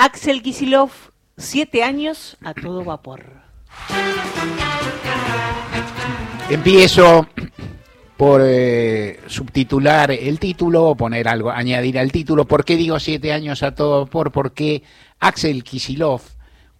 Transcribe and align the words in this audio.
Axel 0.00 0.42
Kisilov, 0.42 0.90
siete 1.36 1.82
años 1.82 2.36
a 2.44 2.54
todo 2.54 2.84
vapor. 2.84 3.42
Empiezo 6.48 7.26
por 8.16 8.42
eh, 8.44 9.18
subtitular 9.26 10.12
el 10.12 10.38
título 10.38 10.84
o 10.84 10.96
poner 10.96 11.26
algo, 11.26 11.50
añadir 11.50 11.98
al 11.98 12.12
título. 12.12 12.46
¿Por 12.46 12.64
qué 12.64 12.76
digo 12.76 13.00
siete 13.00 13.32
años 13.32 13.64
a 13.64 13.74
todo 13.74 14.04
vapor? 14.04 14.30
Porque 14.30 14.84
Axel 15.18 15.64
Kisilov, 15.64 16.22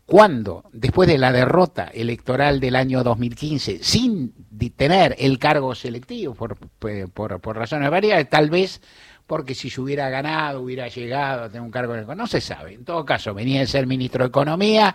cuando, 0.07 0.71
después 0.73 1.09
de 1.09 1.19
la 1.19 1.33
derrota 1.33 1.91
electoral 1.93 2.61
del 2.61 2.77
año 2.77 3.03
2015, 3.03 3.81
sin 3.83 4.33
tener 4.77 5.17
el 5.19 5.41
cargo 5.41 5.75
selectivo 5.75 6.35
por, 6.35 6.57
por, 6.57 7.41
por 7.41 7.57
razones 7.57 7.91
varias, 7.91 8.29
tal 8.31 8.49
vez 8.49 8.81
porque 9.29 9.55
si 9.55 9.69
se 9.69 9.81
hubiera 9.81 10.09
ganado, 10.09 10.63
hubiera 10.63 10.89
llegado 10.89 11.45
a 11.45 11.49
tener 11.49 11.61
un 11.61 11.71
cargo 11.71 11.95
no 12.15 12.27
se 12.27 12.41
sabe. 12.41 12.73
En 12.73 12.85
todo 12.85 13.05
caso, 13.05 13.35
venía 13.35 13.61
de 13.61 13.67
ser 13.67 13.87
ministro 13.87 14.25
de 14.25 14.29
Economía, 14.29 14.95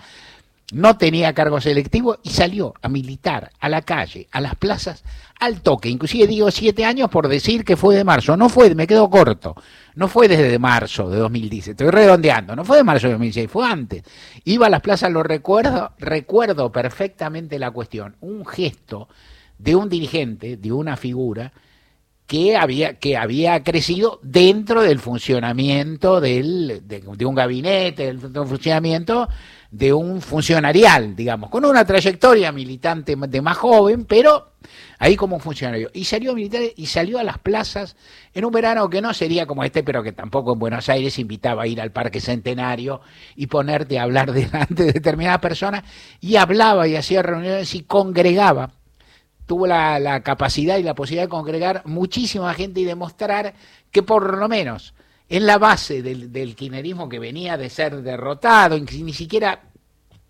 no 0.73 0.97
tenía 0.97 1.33
cargo 1.33 1.61
selectivo 1.61 2.17
y 2.23 2.31
salió 2.31 2.73
a 2.81 2.89
militar 2.89 3.51
a 3.59 3.69
la 3.69 3.83
calle, 3.83 4.27
a 4.31 4.41
las 4.41 4.55
plazas, 4.55 5.03
al 5.39 5.61
toque. 5.61 5.87
Inclusive 5.87 6.25
digo 6.25 6.49
siete 6.49 6.83
años 6.83 7.11
por 7.11 7.27
decir 7.27 7.63
que 7.63 7.77
fue 7.77 7.95
de 7.95 8.03
marzo. 8.03 8.35
No 8.35 8.49
fue, 8.49 8.73
me 8.73 8.87
quedo 8.87 9.07
corto. 9.07 9.55
No 9.93 10.07
fue 10.07 10.27
desde 10.27 10.57
marzo 10.57 11.11
de 11.11 11.17
2010. 11.17 11.67
Estoy 11.67 11.91
redondeando. 11.91 12.55
No 12.55 12.65
fue 12.65 12.77
de 12.77 12.83
marzo 12.83 13.05
de 13.05 13.13
2016, 13.13 13.51
fue 13.51 13.67
antes. 13.67 14.03
Iba 14.45 14.65
a 14.65 14.71
las 14.71 14.81
plazas, 14.81 15.11
lo 15.11 15.21
recuerdo, 15.21 15.91
recuerdo 15.99 16.71
perfectamente 16.71 17.59
la 17.59 17.69
cuestión. 17.69 18.15
Un 18.19 18.47
gesto 18.47 19.09
de 19.59 19.75
un 19.75 19.89
dirigente, 19.89 20.57
de 20.57 20.71
una 20.71 20.97
figura, 20.97 21.53
que 22.27 22.55
había, 22.55 22.95
que 22.95 23.17
había 23.17 23.63
crecido 23.63 24.19
dentro 24.23 24.81
del 24.81 24.99
funcionamiento 24.99 26.21
del, 26.21 26.81
de, 26.87 27.25
un 27.25 27.35
gabinete, 27.35 28.05
del, 28.05 28.19
funcionamiento 28.19 29.27
de 29.71 29.91
un 29.91 30.21
funcionarial, 30.21 31.15
digamos, 31.15 31.49
con 31.49 31.65
una 31.65 31.83
trayectoria 31.83 32.51
militante 32.51 33.15
de 33.15 33.41
más 33.41 33.57
joven, 33.57 34.05
pero 34.05 34.53
ahí 34.99 35.15
como 35.15 35.39
funcionario. 35.39 35.89
Y 35.93 36.05
salió 36.05 36.33
militar 36.33 36.61
y 36.75 36.85
salió 36.85 37.19
a 37.19 37.23
las 37.23 37.39
plazas 37.39 37.95
en 38.33 38.45
un 38.45 38.51
verano 38.51 38.89
que 38.89 39.01
no 39.01 39.13
sería 39.13 39.45
como 39.45 39.63
este, 39.63 39.83
pero 39.83 40.03
que 40.03 40.11
tampoco 40.11 40.53
en 40.53 40.59
Buenos 40.59 40.87
Aires 40.89 41.19
invitaba 41.19 41.63
a 41.63 41.67
ir 41.67 41.81
al 41.81 41.91
Parque 41.91 42.21
Centenario 42.21 43.01
y 43.35 43.47
ponerte 43.47 43.99
a 43.99 44.03
hablar 44.03 44.31
delante 44.33 44.83
de 44.83 44.93
determinadas 44.93 45.39
personas, 45.39 45.83
y 46.21 46.37
hablaba 46.37 46.87
y 46.87 46.95
hacía 46.95 47.21
reuniones 47.21 47.73
y 47.75 47.83
congregaba 47.83 48.71
tuvo 49.45 49.67
la, 49.67 50.21
capacidad 50.23 50.77
y 50.77 50.83
la 50.83 50.95
posibilidad 50.95 51.23
de 51.23 51.29
congregar 51.29 51.81
muchísima 51.85 52.53
gente 52.53 52.79
y 52.79 52.85
demostrar 52.85 53.53
que 53.91 54.03
por 54.03 54.37
lo 54.37 54.47
menos 54.47 54.93
en 55.29 55.45
la 55.45 55.57
base 55.57 56.01
del, 56.01 56.31
del 56.31 56.55
kirchnerismo 56.55 57.09
que 57.09 57.19
venía 57.19 57.57
de 57.57 57.69
ser 57.69 58.01
derrotado, 58.01 58.77
ni 58.77 59.13
siquiera, 59.13 59.63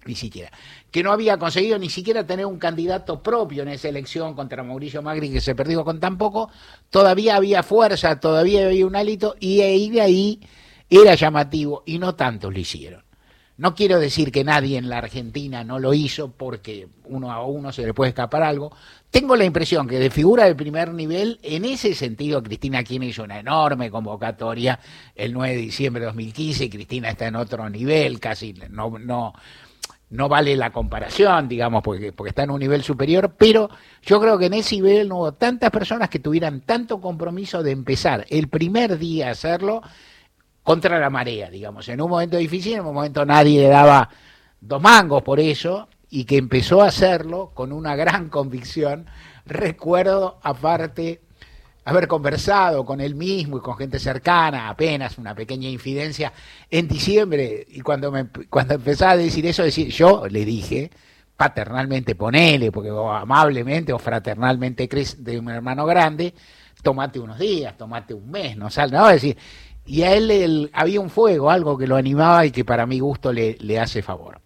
ni 0.06 0.16
siquiera, 0.16 0.52
que 0.91 1.03
no 1.03 1.11
había 1.11 1.38
conseguido 1.38 1.78
ni 1.78 1.89
siquiera 1.89 2.25
tener 2.25 2.45
un 2.45 2.59
candidato 2.59 3.22
propio 3.22 3.64
en 3.64 3.69
esa 3.69 3.89
elección 3.89 4.36
contra 4.36 4.64
Mauricio 4.64 5.02
Magri 5.02 5.31
que 5.31 5.41
se 5.41 5.56
perdió 5.56 5.84
con 5.84 6.00
tan 6.00 6.17
poco, 6.17 6.50
todavía 6.89 7.36
había 7.36 7.64
fuerza, 7.64 8.19
todavía 8.19 8.66
había 8.66 8.86
un 8.86 8.95
hálito 8.95 9.36
y 9.39 9.58
de 9.58 10.02
ahí 10.02 10.39
era 10.89 11.16
llamativo 11.16 11.84
y 11.86 11.97
no 11.97 12.16
tantos 12.16 12.53
lo 12.53 12.59
hicieron. 12.59 13.03
No 13.64 13.75
quiero 13.75 13.97
decir 13.97 14.33
que 14.33 14.44
nadie 14.44 14.78
en 14.78 14.89
la 14.89 14.97
Argentina 14.97 15.64
no 15.64 15.80
lo 15.80 15.94
hizo 15.94 16.30
porque 16.30 16.89
uno 17.06 17.31
a 17.31 17.45
uno 17.45 17.72
se 17.72 17.86
le 17.86 17.94
puede 17.94 18.09
escapar 18.09 18.44
algo. 18.44 18.75
Tengo 19.09 19.38
la 19.38 19.45
impresión 19.45 19.88
que 19.88 20.00
de 20.00 20.09
figura 20.09 20.44
de 20.44 20.53
primer 20.53 20.94
nivel, 20.94 21.39
en 21.44 21.64
ese 21.64 21.95
sentido, 21.95 22.44
Cristina 22.44 22.84
Kirchner 22.84 23.11
hizo 23.11 23.23
una 23.23 23.39
enorme 23.39 23.89
convocatoria 23.89 24.78
el 25.16 25.31
9 25.31 25.56
de 25.56 25.61
diciembre 25.61 26.02
de 26.02 26.08
2015. 26.08 26.69
Cristina 26.69 27.09
está 27.09 27.28
en 27.28 27.38
otro 27.38 27.69
nivel, 27.69 28.19
casi 28.19 28.53
no, 28.69 29.00
no, 29.00 29.31
no 30.09 30.28
vale 30.28 30.58
la 30.58 30.73
comparación, 30.73 31.47
digamos, 31.47 31.84
porque, 31.84 32.11
porque 32.11 32.31
está 32.31 32.44
en 32.44 32.52
un 32.52 32.59
nivel 32.59 32.84
superior, 32.84 33.34
pero 33.38 33.69
yo 34.02 34.19
creo 34.19 34.38
que 34.38 34.47
en 34.47 34.56
ese 34.56 34.75
nivel 34.75 35.08
no 35.08 35.19
hubo 35.19 35.36
tantas 35.36 35.72
personas 35.72 36.09
que 36.09 36.19
tuvieran 36.19 36.59
tanto 36.66 37.00
compromiso 37.00 37.63
de 37.63 37.72
empezar 37.72 38.25
el 38.30 38.50
primer 38.50 38.97
día 38.97 39.30
a 39.30 39.31
hacerlo 39.31 39.84
contra 40.63 41.00
la 41.00 41.09
marea, 41.09 41.50
digamos, 41.50 41.88
en 41.90 42.01
un 42.01 42.09
momento 42.09 42.38
difícil, 42.38 42.74
en 42.74 42.85
un 42.85 42.94
momento 42.94 43.25
nadie 43.25 43.62
le 43.62 43.68
daba 43.68 44.09
dos 44.59 44.81
mangos 44.81 45.22
por 45.22 45.40
eso, 45.40 45.88
y 46.09 46.25
que 46.25 46.38
empezó 46.38 46.81
a 46.81 46.88
hacerlo 46.88 47.51
con 47.53 47.72
una 47.72 47.96
gran 47.96 48.29
convicción. 48.29 49.07
Recuerdo, 49.46 50.40
aparte, 50.44 51.22
haber 51.85 52.07
conversado 52.07 52.85
con 52.85 53.01
él 53.01 53.16
mismo 53.16 53.57
y 53.57 53.62
con 53.62 53.75
gente 53.75 54.00
cercana, 54.00 54.69
apenas 54.69 55.18
una 55.18 55.34
pequeña 55.34 55.68
infidencia, 55.68 56.31
en 56.69 56.88
diciembre, 56.88 57.66
y 57.68 57.81
cuando, 57.81 58.12
me, 58.12 58.28
cuando 58.50 58.75
empezaba 58.75 59.13
a 59.13 59.18
decir 59.18 59.45
eso, 59.47 59.63
decir, 59.63 59.90
yo 59.90 60.28
le 60.28 60.45
dije, 60.45 60.91
paternalmente 61.35 62.16
ponele, 62.16 62.72
porque 62.72 62.90
amablemente 62.90 63.91
o 63.91 64.00
fraternalmente 64.00 64.88
de 65.18 65.40
un 65.40 65.50
hermano 65.50 65.85
grande, 65.85 66.34
tomate 66.84 67.19
unos 67.19 67.40
días, 67.40 67.75
tomate 67.75 68.13
un 68.13 68.30
mes, 68.30 68.56
no 68.56 68.69
sal, 68.69 68.91
no, 68.91 69.07
decir, 69.07 69.35
y 69.85 70.03
a 70.03 70.13
él, 70.13 70.69
había 70.73 71.01
un 71.01 71.09
fuego, 71.09 71.49
algo 71.49 71.77
que 71.77 71.88
lo 71.88 71.95
animaba 71.95 72.45
y 72.45 72.51
que 72.51 72.63
para 72.63 72.85
mi 72.85 72.99
gusto 72.99 73.33
le, 73.33 73.79
hace 73.79 74.01
favor. 74.01 74.39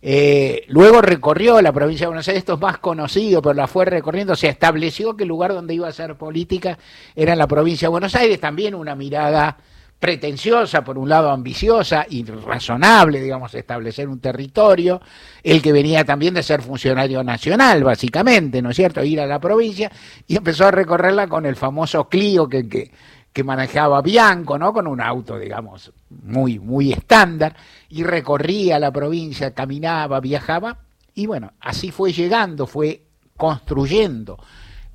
Eh, 0.00 0.64
luego 0.68 1.02
recorrió 1.02 1.60
la 1.60 1.72
provincia 1.72 2.04
de 2.04 2.08
Buenos 2.08 2.28
Aires, 2.28 2.42
esto 2.42 2.54
es 2.54 2.60
más 2.60 2.78
conocido, 2.78 3.42
pero 3.42 3.54
la 3.54 3.66
fue 3.66 3.84
recorriendo, 3.84 4.36
se 4.36 4.48
estableció 4.48 5.16
que 5.16 5.24
el 5.24 5.28
lugar 5.28 5.52
donde 5.52 5.74
iba 5.74 5.86
a 5.86 5.90
hacer 5.90 6.16
política 6.16 6.78
era 7.16 7.32
en 7.32 7.38
la 7.38 7.48
provincia 7.48 7.86
de 7.86 7.90
Buenos 7.90 8.14
Aires, 8.14 8.38
también 8.38 8.74
una 8.74 8.94
mirada 8.94 9.56
pretenciosa, 9.98 10.84
por 10.84 10.96
un 10.96 11.08
lado 11.08 11.30
ambiciosa 11.30 12.06
y 12.08 12.24
razonable, 12.24 13.20
digamos, 13.20 13.52
establecer 13.54 14.08
un 14.08 14.20
territorio, 14.20 15.00
el 15.42 15.60
que 15.60 15.72
venía 15.72 16.04
también 16.04 16.34
de 16.34 16.44
ser 16.44 16.62
funcionario 16.62 17.24
nacional, 17.24 17.82
básicamente, 17.82 18.62
¿no 18.62 18.70
es 18.70 18.76
cierto?, 18.76 19.02
ir 19.02 19.20
a 19.20 19.26
la 19.26 19.40
provincia 19.40 19.90
y 20.28 20.36
empezó 20.36 20.66
a 20.66 20.70
recorrerla 20.70 21.26
con 21.26 21.46
el 21.46 21.56
famoso 21.56 22.08
Clio 22.08 22.48
que 22.48 22.92
que 23.32 23.44
manejaba 23.44 24.02
Bianco, 24.02 24.58
¿no? 24.58 24.72
Con 24.72 24.86
un 24.86 25.00
auto, 25.00 25.38
digamos, 25.38 25.92
muy, 26.10 26.58
muy 26.58 26.92
estándar, 26.92 27.56
y 27.88 28.02
recorría 28.02 28.78
la 28.78 28.90
provincia, 28.90 29.54
caminaba, 29.54 30.20
viajaba, 30.20 30.78
y 31.14 31.26
bueno, 31.26 31.52
así 31.60 31.90
fue 31.90 32.12
llegando, 32.12 32.66
fue 32.66 33.02
construyendo 33.36 34.38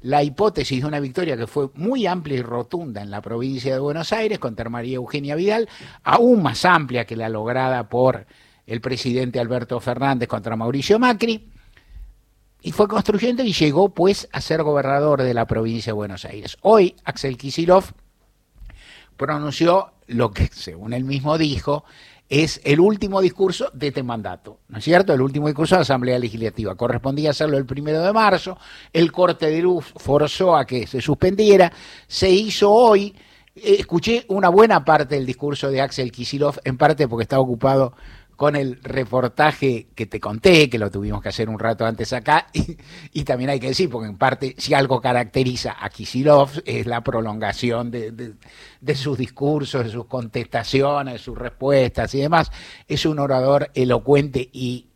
la 0.02 0.22
hipótesis 0.22 0.82
de 0.82 0.88
una 0.88 1.00
victoria 1.00 1.38
que 1.38 1.48
fue 1.48 1.70
muy 1.76 2.06
amplia 2.06 2.38
y 2.38 2.42
rotunda 2.42 3.02
en 3.02 3.10
la 3.10 3.22
provincia 3.22 3.74
de 3.74 3.80
Buenos 3.80 4.12
Aires 4.12 4.38
contra 4.38 4.70
María 4.70 4.96
Eugenia 4.96 5.36
Vidal, 5.36 5.70
aún 6.04 6.44
más 6.44 6.66
amplia 6.66 7.06
que 7.06 7.16
la 7.16 7.30
lograda 7.30 7.88
por 7.88 8.26
el 8.68 8.82
presidente 8.82 9.40
Alberto 9.40 9.80
Fernández 9.80 10.28
contra 10.28 10.56
Mauricio 10.56 11.00
Macri, 11.00 11.50
y 12.62 12.72
fue 12.72 12.88
construyendo 12.88 13.44
y 13.44 13.54
llegó 13.54 13.94
pues 13.94 14.28
a 14.32 14.40
ser 14.40 14.64
gobernador 14.64 15.22
de 15.22 15.34
la 15.34 15.46
provincia 15.46 15.92
de 15.92 15.96
Buenos 15.96 16.26
Aires. 16.26 16.58
Hoy 16.62 16.96
Axel 17.04 17.38
Kisilov 17.38 17.86
pronunció 19.18 19.92
lo 20.08 20.32
que, 20.32 20.48
según 20.48 20.94
él 20.94 21.04
mismo 21.04 21.38
dijo, 21.38 21.86
es 22.30 22.62
el 22.64 22.80
último 22.80 23.22
discurso 23.22 23.70
de 23.74 23.90
este 23.90 24.02
mandato, 24.02 24.60
¿no 24.70 24.80
es 24.80 24.84
cierto? 24.84 25.14
El 25.14 25.22
último 25.22 25.48
discurso 25.48 25.76
de 25.76 25.80
la 25.80 25.84
Asamblea 25.84 26.18
Legislativa. 26.18 26.76
Correspondía 26.76 27.30
hacerlo 27.30 27.58
el 27.58 27.66
primero 27.66 28.02
de 28.02 28.12
marzo, 28.12 28.58
el 28.92 29.12
corte 29.12 29.48
de 29.48 29.62
luz 29.62 29.94
forzó 29.98 30.56
a 30.56 30.66
que 30.66 30.88
se 30.88 31.02
suspendiera, 31.02 31.72
se 32.08 32.30
hizo 32.30 32.72
hoy. 32.72 33.16
Eh, 33.56 33.76
escuché 33.80 34.26
una 34.30 34.50
buena 34.50 34.84
parte 34.84 35.16
del 35.16 35.26
discurso 35.26 35.70
de 35.70 35.82
Axel 35.82 36.12
Kisilov, 36.12 36.60
en 36.64 36.78
parte 36.78 37.08
porque 37.08 37.24
estaba 37.24 37.44
ocupado 37.44 37.94
con 38.36 38.56
el 38.56 38.82
reportaje 38.82 39.88
que 39.96 40.06
te 40.06 40.20
conté, 40.20 40.70
que 40.70 40.80
lo 40.80 40.90
tuvimos 40.90 41.22
que 41.22 41.30
hacer 41.30 41.50
un 41.50 41.60
rato 41.60 41.86
antes 41.86 42.14
acá, 42.14 42.48
y, 43.14 43.24
también 43.24 43.52
hay 43.52 43.60
que 43.60 43.68
decir, 43.68 43.90
porque 43.90 44.10
en 44.10 44.18
parte 44.18 44.56
si 44.58 44.74
algo 44.74 45.00
caracteriza 45.02 45.76
a 45.80 45.90
Kisilov 45.90 46.50
es 46.66 46.86
la 46.86 47.02
prolongación 47.02 47.92
de, 47.92 48.36
sus 48.96 49.18
discursos, 49.18 49.86
de 49.86 49.92
sus 49.92 50.06
contestaciones, 50.06 51.14
de 51.14 51.20
sus 51.20 51.38
respuestas 51.38 52.14
y 52.16 52.20
demás, 52.20 52.52
es 52.88 53.06
un 53.06 53.20
orador 53.20 53.70
elocuente 53.74 54.50
y 54.52 54.88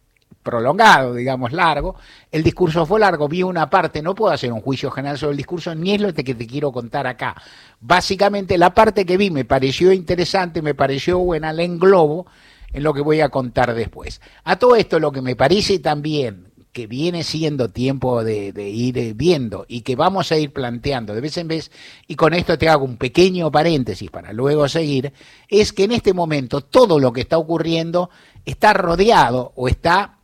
prolongado, 0.47 1.13
digamos, 1.13 1.51
largo. 1.51 1.95
El 2.31 2.41
discurso 2.41 2.85
fue 2.85 3.01
largo, 3.01 3.27
vi 3.27 3.43
una 3.43 3.69
parte, 3.69 4.01
no 4.01 4.15
puedo 4.15 4.33
hacer 4.33 4.51
un 4.53 4.61
juicio 4.61 4.89
general 4.89 5.17
sobre 5.17 5.31
el 5.31 5.37
discurso, 5.37 5.75
ni 5.75 5.93
es 5.93 6.01
lo 6.01 6.13
que 6.13 6.23
te 6.23 6.47
quiero 6.47 6.71
contar 6.71 7.05
acá. 7.05 7.35
Básicamente 7.81 8.57
la 8.57 8.73
parte 8.73 9.05
que 9.05 9.17
vi 9.17 9.29
me 9.29 9.43
pareció 9.43 9.91
interesante, 9.91 10.61
me 10.61 10.73
pareció 10.73 11.19
buena, 11.19 11.51
la 11.51 11.63
englobo, 11.63 12.27
en 12.73 12.83
lo 12.83 12.93
que 12.93 13.01
voy 13.01 13.21
a 13.21 13.29
contar 13.29 13.73
después. 13.73 14.21
A 14.43 14.57
todo 14.57 14.75
esto 14.75 14.99
lo 14.99 15.11
que 15.11 15.21
me 15.21 15.35
parece 15.35 15.79
también 15.79 16.47
que 16.77 16.85
viene 16.85 17.23
siendo 17.23 17.71
tiempo 17.71 18.23
de, 18.23 18.53
ir 18.69 19.15
viendo 19.15 19.65
y 19.67 19.81
que 19.81 19.95
vamos 19.95 20.31
a 20.31 20.37
ir 20.37 20.53
planteando 20.53 21.15
de 21.15 21.21
vez 21.21 21.35
en 21.37 21.47
vez, 21.47 21.71
y 22.05 22.15
con 22.15 22.35
esto 22.35 22.55
te 22.59 22.69
hago 22.69 22.85
un 22.85 22.97
pequeño 22.97 23.51
paréntesis 23.51 24.11
para 24.11 24.31
luego 24.31 24.69
seguir, 24.69 25.11
es 25.47 25.73
que 25.73 25.85
en 25.85 25.93
este 25.93 26.13
momento 26.13 26.61
todo 26.61 26.99
lo 26.99 27.13
que 27.13 27.21
está 27.21 27.39
ocurriendo 27.39 28.11
está 28.45 28.73
rodeado 28.73 29.53
o 29.55 29.67
está, 29.67 30.19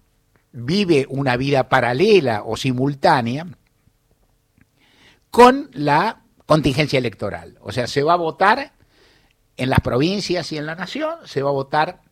vive 0.52 1.08
una 1.10 1.38
vida 1.38 1.70
paralela 1.70 2.44
o 2.46 2.56
simultánea 2.56 3.48
con 5.32 5.72
la 5.74 6.22
contingencia 6.46 7.00
electoral. 7.00 7.58
O 7.62 7.72
sea, 7.72 7.88
se 7.88 8.04
va 8.04 8.14
a 8.14 8.18
votar 8.18 8.74
en 9.58 9.70
las 9.72 9.80
provincias 9.80 10.52
y 10.52 10.60
en 10.60 10.68
la 10.68 10.76
nación, 10.76 11.16
se 11.26 11.42
va 11.42 11.50
a 11.50 11.54
votar 11.54 12.03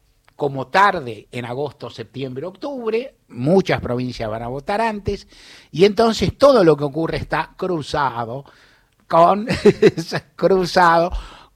como 0.42 0.70
tarde 0.70 1.28
en 1.32 1.46
agosto, 1.46 1.92
septiembre, 1.92 2.48
octubre, 2.48 3.14
muchas 3.28 3.80
provincias 3.80 4.28
van 4.28 4.42
a 4.42 4.48
votar 4.48 4.82
antes, 4.82 5.28
y 5.70 5.86
entonces 5.86 6.36
todo 6.36 6.64
lo 6.64 6.76
que 6.76 6.84
ocurre 6.84 7.18
está 7.18 7.54
cruzado 7.56 8.46
con, 9.08 9.48
cruzado 10.36 11.12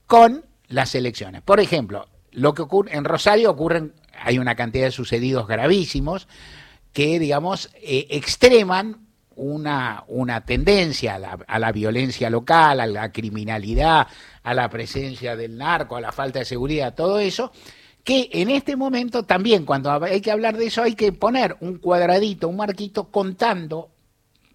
con 0.06 0.44
las 0.68 0.94
elecciones. 0.94 1.42
Por 1.42 1.58
ejemplo, 1.58 2.06
lo 2.30 2.54
que 2.54 2.62
ocurre 2.62 2.96
en 2.96 3.04
Rosario 3.04 3.50
ocurren, 3.50 3.92
hay 4.22 4.38
una 4.38 4.54
cantidad 4.54 4.84
de 4.84 4.92
sucedidos 4.92 5.48
gravísimos 5.48 6.28
que, 6.92 7.18
digamos, 7.18 7.70
eh, 7.82 8.06
extreman 8.10 9.04
una, 9.34 10.04
una 10.06 10.44
tendencia 10.44 11.16
a 11.16 11.18
la, 11.18 11.38
a 11.44 11.58
la, 11.58 11.72
violencia 11.72 12.30
local, 12.30 12.78
a 12.78 12.86
la 12.86 13.10
criminalidad, 13.10 14.06
a 14.44 14.54
la 14.54 14.70
presencia 14.70 15.34
del 15.34 15.58
narco, 15.58 15.96
a 15.96 16.00
la 16.00 16.12
falta 16.12 16.38
de 16.38 16.44
seguridad, 16.44 16.94
todo 16.94 17.18
eso, 17.18 17.50
que 18.06 18.30
en 18.34 18.50
este 18.50 18.76
momento 18.76 19.24
también 19.24 19.64
cuando 19.64 19.90
hay 19.90 20.20
que 20.20 20.30
hablar 20.30 20.56
de 20.56 20.66
eso 20.66 20.80
hay 20.80 20.94
que 20.94 21.10
poner 21.10 21.56
un 21.58 21.78
cuadradito, 21.78 22.46
un 22.48 22.54
marquito 22.54 23.10
contando 23.10 23.90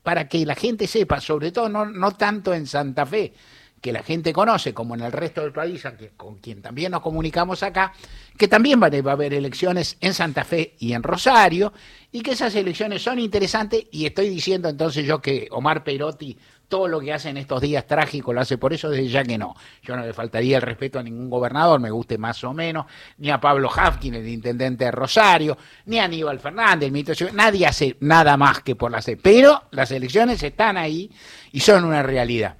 para 0.03 0.29
que 0.29 0.45
la 0.45 0.55
gente 0.55 0.87
sepa, 0.87 1.19
sobre 1.19 1.51
todo 1.51 1.67
no, 1.67 1.85
no 1.85 2.13
tanto 2.13 2.53
en 2.53 2.65
Santa 2.65 3.05
Fe, 3.05 3.33
que 3.81 3.91
la 3.91 4.03
gente 4.03 4.31
conoce, 4.31 4.73
como 4.73 4.95
en 4.95 5.01
el 5.01 5.11
resto 5.11 5.41
del 5.41 5.51
país, 5.51 5.83
con 6.15 6.37
quien 6.37 6.61
también 6.61 6.93
nos 6.93 7.01
comunicamos 7.01 7.61
acá, 7.61 7.91
que 8.37 8.47
también 8.47 8.81
va 8.81 8.87
a 8.87 9.11
haber 9.11 9.33
elecciones 9.33 9.97
en 9.99 10.13
Santa 10.13 10.45
Fe 10.45 10.75
y 10.79 10.93
en 10.93 11.03
Rosario, 11.03 11.73
y 12.09 12.21
que 12.21 12.31
esas 12.31 12.55
elecciones 12.55 13.01
son 13.01 13.19
interesantes, 13.19 13.83
y 13.91 14.05
estoy 14.05 14.29
diciendo 14.29 14.69
entonces 14.69 15.05
yo 15.05 15.21
que 15.21 15.49
Omar 15.51 15.83
Perotti 15.83 16.37
todo 16.71 16.87
lo 16.87 17.01
que 17.01 17.11
hace 17.11 17.29
en 17.29 17.37
estos 17.37 17.59
días 17.59 17.85
trágicos 17.85 18.33
lo 18.33 18.39
hace 18.39 18.57
por 18.57 18.71
eso, 18.71 18.89
desde 18.89 19.09
ya 19.09 19.23
que 19.25 19.37
no. 19.37 19.53
Yo 19.83 19.95
no 19.97 20.05
le 20.05 20.13
faltaría 20.13 20.55
el 20.55 20.61
respeto 20.63 20.97
a 20.97 21.03
ningún 21.03 21.29
gobernador, 21.29 21.81
me 21.81 21.91
guste 21.91 22.17
más 22.17 22.41
o 22.45 22.53
menos, 22.53 22.85
ni 23.17 23.29
a 23.29 23.41
Pablo 23.41 23.69
Hafkin, 23.69 24.15
el 24.15 24.27
intendente 24.27 24.85
de 24.85 24.91
Rosario, 24.91 25.57
ni 25.85 25.99
a 25.99 26.05
Aníbal 26.05 26.39
Fernández, 26.39 26.87
el 26.87 26.93
ministro 26.93 27.27
de 27.27 27.33
Nadie 27.33 27.67
hace 27.67 27.97
nada 27.99 28.37
más 28.37 28.61
que 28.61 28.77
por 28.77 28.89
la 28.89 29.01
C. 29.01 29.17
Pero 29.17 29.63
las 29.71 29.91
elecciones 29.91 30.41
están 30.41 30.77
ahí 30.77 31.11
y 31.51 31.59
son 31.59 31.83
una 31.83 32.01
realidad. 32.01 32.55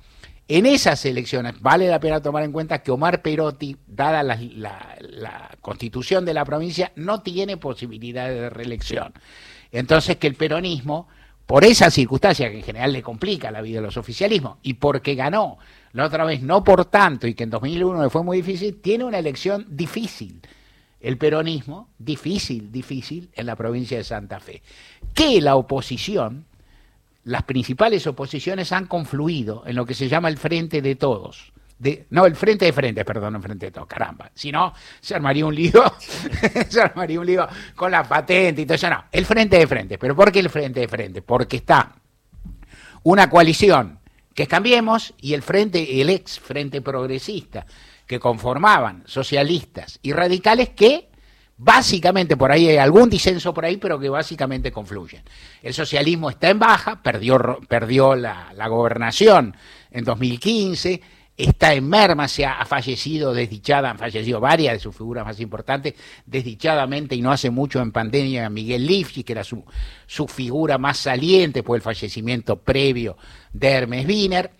En 0.50 0.66
esas 0.66 1.06
elecciones 1.06 1.62
vale 1.62 1.88
la 1.88 2.02
pena 2.02 2.22
tomar 2.22 2.44
en 2.44 2.52
cuenta 2.52 2.84
que 2.84 2.92
Omar 2.92 3.22
Perotti, 3.22 3.78
dada 3.88 4.24
la, 4.24 4.38
la, 4.58 5.50
constitución 5.62 6.25
de 6.25 6.34
la 6.34 6.44
provincia, 6.44 6.92
no 6.98 7.22
tiene 7.22 7.56
posibilidad 7.56 8.28
de 8.28 8.50
reelección. 8.50 9.13
Entonces 9.72 10.18
que 10.18 10.28
el 10.28 10.36
peronismo 10.36 11.08
por 11.51 11.65
esa 11.65 11.92
circunstancia 11.92 12.50
que 12.50 12.59
en 12.59 12.63
general 12.63 12.94
le 12.94 13.03
complica 13.03 13.51
la 13.51 13.62
vida 13.62 13.80
a 13.80 13.81
los 13.81 13.98
oficialismos 13.98 14.59
y 14.63 14.75
porque 14.75 15.15
ganó 15.15 15.57
la 15.92 16.06
otra 16.06 16.24
vez 16.24 16.42
no 16.42 16.63
por 16.63 16.86
tanto 16.86 17.27
y 17.27 17.33
que 17.33 17.44
en 17.44 17.50
2001 17.50 18.03
le 18.03 18.09
fue 18.09 18.24
muy 18.24 18.38
difícil, 18.38 18.80
tiene 18.80 19.03
una 19.03 19.19
elección 19.19 19.65
difícil. 19.68 20.39
El 21.01 21.18
peronismo, 21.18 21.89
difícil, 22.00 22.71
difícil 22.71 23.30
en 23.33 23.48
la 23.48 23.57
provincia 23.57 23.98
de 23.98 24.06
Santa 24.06 24.39
Fe. 24.39 24.62
Que 25.13 25.42
la 25.42 25.57
oposición, 25.57 26.45
las 27.25 27.44
principales 27.44 28.07
oposiciones 28.07 28.71
han 28.71 28.88
confluido 28.88 29.63
en 29.65 29.75
lo 29.75 29.86
que 29.86 29.94
se 29.94 30.07
llama 30.07 30.30
el 30.30 30.38
Frente 30.38 30.81
de 30.81 30.95
Todos 30.95 31.51
no, 32.10 32.25
el 32.25 32.36
frente 32.36 32.66
de 32.66 32.74
frente, 32.74 33.04
perdón, 33.04 33.36
el 33.36 33.42
frente 33.42 33.68
de 33.68 33.72
todo, 33.72 33.86
caramba. 33.86 34.31
Si 34.33 34.51
no, 34.51 34.74
se 35.00 35.16
armaría 35.16 35.45
un 35.45 35.56
lío, 35.56 35.83
se 36.69 36.81
armaría 36.81 37.19
un 37.19 37.25
lío 37.25 37.48
con 37.75 37.92
la 37.92 38.04
patente 38.04 38.62
y 38.62 38.66
todo 38.66 38.75
eso. 38.75 38.89
No, 38.89 39.06
el 39.12 39.25
frente 39.25 39.57
de 39.57 39.68
frente. 39.68 39.98
¿Pero 39.98 40.16
por 40.16 40.31
qué 40.31 40.39
el 40.39 40.50
frente 40.50 40.81
de 40.81 40.88
frente? 40.88 41.22
Porque 41.22 41.57
está 41.57 41.95
una 43.04 43.30
coalición 43.30 44.00
que 44.33 44.48
Cambiemos 44.48 45.13
y 45.19 45.33
el 45.33 45.42
frente, 45.42 46.01
el 46.01 46.10
ex 46.10 46.39
frente 46.39 46.81
progresista, 46.81 47.66
que 48.07 48.19
conformaban 48.19 49.04
socialistas 49.06 50.00
y 50.01 50.13
radicales 50.13 50.69
que 50.69 51.10
básicamente 51.57 52.36
por 52.36 52.51
ahí 52.51 52.68
hay 52.68 52.77
algún 52.77 53.10
disenso 53.10 53.54
por 53.54 53.66
ahí, 53.66 53.77
pero 53.77 54.00
que 54.00 54.10
básicamente 54.10 54.72
confluyen. 54.72 55.24
El 55.62 55.74
socialismo 55.74 56.30
está 56.30 56.50
en 56.50 56.60
baja, 56.60 57.01
perdió, 57.01 57.60
perdió 57.68 58.16
la, 58.16 58.51
la 58.56 58.68
gobernación 58.68 59.56
en 59.92 60.04
2015 60.04 61.01
está 61.43 61.73
en 61.73 61.88
merma, 61.88 62.27
se 62.27 62.45
ha, 62.45 62.65
fallecido 62.65 63.33
desdichada, 63.33 63.89
han 63.89 63.97
fallecido 63.97 64.39
varias 64.39 64.73
de 64.73 64.79
sus 64.79 64.95
figuras 64.95 65.25
más 65.25 65.39
importantes, 65.39 65.95
desdichadamente 66.25 67.15
y 67.15 67.21
no 67.21 67.31
hace 67.31 67.49
mucho 67.49 67.81
en 67.81 67.91
pandemia 67.91 68.49
Miguel 68.49 68.85
Lifchi, 68.85 69.23
que 69.23 69.33
era 69.33 69.43
su, 69.43 69.63
su 70.05 70.27
figura 70.27 70.77
más 70.77 70.97
saliente 70.97 71.63
por 71.63 71.75
el 71.75 71.81
fallecimiento 71.81 72.57
previo 72.57 73.17
de 73.53 73.69
Hermes 73.69 74.07
Wiener. 74.07 74.51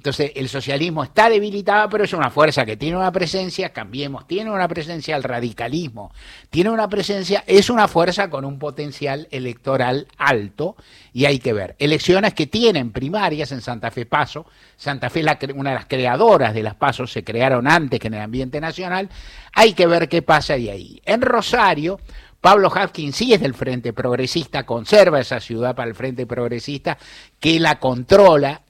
Entonces, 0.00 0.32
el 0.34 0.48
socialismo 0.48 1.04
está 1.04 1.28
debilitado, 1.28 1.90
pero 1.90 2.04
es 2.04 2.14
una 2.14 2.30
fuerza 2.30 2.64
que 2.64 2.78
tiene 2.78 2.96
una 2.96 3.12
presencia, 3.12 3.68
cambiemos, 3.68 4.26
tiene 4.26 4.50
una 4.50 4.66
presencia, 4.66 5.14
el 5.14 5.22
radicalismo 5.22 6.10
tiene 6.48 6.70
una 6.70 6.88
presencia, 6.88 7.44
es 7.46 7.68
una 7.68 7.86
fuerza 7.86 8.30
con 8.30 8.46
un 8.46 8.58
potencial 8.58 9.28
electoral 9.30 10.08
alto 10.16 10.74
y 11.12 11.26
hay 11.26 11.38
que 11.38 11.52
ver. 11.52 11.76
Elecciones 11.78 12.32
que 12.32 12.46
tienen 12.46 12.92
primarias 12.92 13.52
en 13.52 13.60
Santa 13.60 13.90
Fe 13.90 14.06
Paso, 14.06 14.46
Santa 14.78 15.10
Fe, 15.10 15.22
la, 15.22 15.38
una 15.54 15.68
de 15.68 15.76
las 15.76 15.84
creadoras 15.84 16.54
de 16.54 16.62
las 16.62 16.76
Pasos, 16.76 17.12
se 17.12 17.22
crearon 17.22 17.68
antes 17.68 18.00
que 18.00 18.06
en 18.06 18.14
el 18.14 18.22
ambiente 18.22 18.58
nacional, 18.58 19.10
hay 19.52 19.74
que 19.74 19.86
ver 19.86 20.08
qué 20.08 20.22
pasa 20.22 20.54
de 20.54 20.70
ahí. 20.70 21.02
En 21.04 21.20
Rosario, 21.20 22.00
Pablo 22.40 22.72
Hafkin 22.74 23.12
sí 23.12 23.34
es 23.34 23.40
del 23.42 23.52
Frente 23.52 23.92
Progresista, 23.92 24.64
conserva 24.64 25.20
esa 25.20 25.40
ciudad 25.40 25.76
para 25.76 25.90
el 25.90 25.94
Frente 25.94 26.24
Progresista, 26.24 26.96
que 27.38 27.60
la 27.60 27.78
controla 27.78 28.62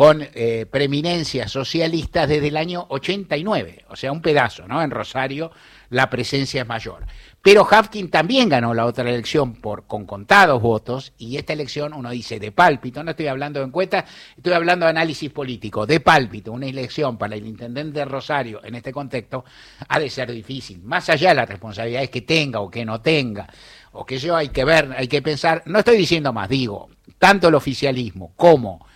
con 0.00 0.26
eh, 0.32 0.64
preeminencias 0.64 1.52
socialistas 1.52 2.26
desde 2.26 2.48
el 2.48 2.56
año 2.56 2.86
89, 2.88 3.84
o 3.90 3.96
sea, 3.96 4.12
un 4.12 4.22
pedazo, 4.22 4.66
¿no? 4.66 4.80
En 4.80 4.90
Rosario 4.90 5.50
la 5.90 6.08
presencia 6.08 6.62
es 6.62 6.66
mayor. 6.66 7.04
Pero 7.42 7.68
Hafkin 7.70 8.08
también 8.08 8.48
ganó 8.48 8.72
la 8.72 8.86
otra 8.86 9.06
elección 9.06 9.56
por, 9.56 9.86
con 9.86 10.06
contados 10.06 10.62
votos, 10.62 11.12
y 11.18 11.36
esta 11.36 11.52
elección, 11.52 11.92
uno 11.92 12.08
dice, 12.08 12.40
de 12.40 12.50
pálpito, 12.50 13.04
no 13.04 13.10
estoy 13.10 13.26
hablando 13.26 13.60
de 13.60 13.66
encuesta, 13.66 14.06
estoy 14.34 14.54
hablando 14.54 14.86
de 14.86 14.90
análisis 14.90 15.30
político, 15.30 15.84
de 15.84 16.00
pálpito, 16.00 16.50
una 16.50 16.64
elección 16.64 17.18
para 17.18 17.34
el 17.34 17.46
intendente 17.46 17.98
de 17.98 18.06
Rosario 18.06 18.64
en 18.64 18.76
este 18.76 18.92
contexto 18.92 19.44
ha 19.86 19.98
de 19.98 20.08
ser 20.08 20.32
difícil, 20.32 20.80
más 20.82 21.10
allá 21.10 21.28
de 21.28 21.34
las 21.34 21.48
responsabilidades 21.50 22.08
que 22.08 22.22
tenga 22.22 22.60
o 22.60 22.70
que 22.70 22.86
no 22.86 23.02
tenga, 23.02 23.46
o 23.92 24.06
que 24.06 24.16
yo 24.16 24.34
hay 24.34 24.48
que 24.48 24.64
ver, 24.64 24.94
hay 24.96 25.08
que 25.08 25.20
pensar, 25.20 25.62
no 25.66 25.80
estoy 25.80 25.98
diciendo 25.98 26.32
más, 26.32 26.48
digo, 26.48 26.88
tanto 27.18 27.48
el 27.48 27.54
oficialismo 27.54 28.32
como 28.34 28.88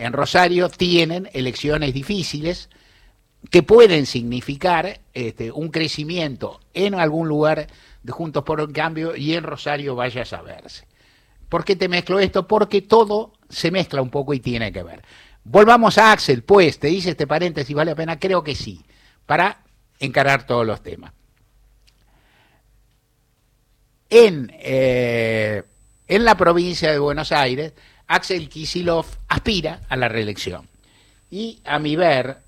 en 0.00 0.14
Rosario 0.14 0.70
tienen 0.70 1.28
elecciones 1.34 1.92
difíciles 1.92 2.70
que 3.50 3.62
pueden 3.62 4.06
significar 4.06 5.00
este, 5.12 5.52
un 5.52 5.68
crecimiento 5.68 6.60
en 6.72 6.94
algún 6.94 7.28
lugar 7.28 7.66
de 8.02 8.12
Juntos 8.12 8.42
por 8.44 8.60
el 8.60 8.72
Cambio 8.72 9.14
y 9.14 9.34
en 9.34 9.44
Rosario 9.44 9.94
vaya 9.94 10.22
a 10.22 10.26
saberse. 10.26 10.86
¿Por 11.50 11.64
qué 11.64 11.76
te 11.76 11.88
mezclo 11.88 12.18
esto? 12.18 12.46
Porque 12.46 12.80
todo 12.80 13.32
se 13.48 13.70
mezcla 13.70 14.00
un 14.00 14.10
poco 14.10 14.32
y 14.32 14.40
tiene 14.40 14.72
que 14.72 14.82
ver. 14.82 15.02
Volvamos 15.44 15.98
a 15.98 16.12
Axel, 16.12 16.44
pues, 16.44 16.78
te 16.78 16.88
dice 16.88 17.10
este 17.10 17.26
paréntesis, 17.26 17.74
¿vale 17.74 17.90
la 17.90 17.96
pena? 17.96 18.18
Creo 18.18 18.42
que 18.42 18.54
sí, 18.54 18.82
para 19.26 19.62
encarar 19.98 20.46
todos 20.46 20.66
los 20.66 20.82
temas. 20.82 21.12
En, 24.08 24.50
eh, 24.60 25.62
en 26.08 26.24
la 26.24 26.36
provincia 26.36 26.90
de 26.90 26.98
Buenos 26.98 27.32
Aires, 27.32 27.74
Axel 28.10 28.48
Kisilov 28.48 29.06
aspira 29.28 29.82
a 29.88 29.94
la 29.94 30.08
reelección. 30.08 30.66
Y 31.30 31.60
a 31.64 31.78
mi 31.78 31.94
ver, 31.94 32.38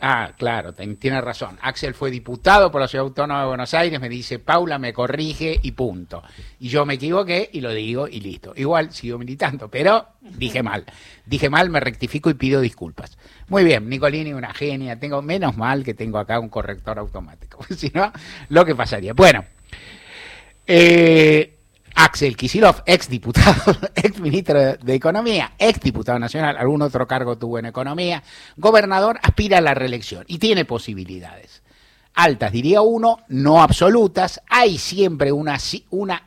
ah, 0.00 0.32
claro, 0.36 0.72
tiene 0.72 1.20
razón, 1.20 1.56
Axel 1.62 1.94
fue 1.94 2.10
diputado 2.10 2.72
por 2.72 2.80
la 2.80 2.88
Ciudad 2.88 3.06
Autónoma 3.06 3.42
de 3.42 3.46
Buenos 3.46 3.72
Aires, 3.72 4.00
me 4.00 4.08
dice, 4.08 4.40
Paula 4.40 4.80
me 4.80 4.92
corrige 4.92 5.60
y 5.62 5.70
punto. 5.70 6.24
Y 6.58 6.70
yo 6.70 6.84
me 6.84 6.94
equivoqué 6.94 7.50
y 7.52 7.60
lo 7.60 7.70
digo 7.70 8.08
y 8.08 8.18
listo. 8.18 8.52
Igual 8.56 8.92
sigo 8.92 9.16
militando, 9.16 9.68
pero 9.68 10.08
dije 10.20 10.64
mal. 10.64 10.84
Dije 11.24 11.48
mal, 11.48 11.70
me 11.70 11.78
rectifico 11.78 12.28
y 12.28 12.34
pido 12.34 12.60
disculpas. 12.60 13.16
Muy 13.46 13.62
bien, 13.62 13.88
Nicolini, 13.88 14.32
una 14.32 14.52
genia. 14.52 14.98
Tengo 14.98 15.22
menos 15.22 15.56
mal 15.56 15.84
que 15.84 15.94
tengo 15.94 16.18
acá 16.18 16.40
un 16.40 16.48
corrector 16.48 16.98
automático. 16.98 17.64
si 17.76 17.92
no, 17.94 18.12
lo 18.48 18.64
que 18.64 18.74
pasaría. 18.74 19.12
Bueno, 19.14 19.44
eh, 20.66 21.43
Axel 22.04 22.36
Kisilov, 22.36 22.82
ex 22.84 23.08
diputado, 23.08 23.78
ex 23.94 24.20
ministro 24.20 24.76
de 24.76 24.94
Economía, 24.94 25.52
ex 25.58 25.80
diputado 25.80 26.18
nacional, 26.18 26.54
algún 26.58 26.82
otro 26.82 27.06
cargo 27.06 27.38
tuvo 27.38 27.58
en 27.58 27.64
Economía, 27.64 28.22
gobernador, 28.58 29.18
aspira 29.22 29.56
a 29.56 29.62
la 29.62 29.72
reelección 29.72 30.22
y 30.28 30.36
tiene 30.36 30.66
posibilidades. 30.66 31.62
Altas, 32.12 32.52
diría 32.52 32.82
uno, 32.82 33.20
no 33.28 33.62
absolutas. 33.62 34.42
Hay 34.50 34.76
siempre 34.76 35.32
una, 35.32 35.58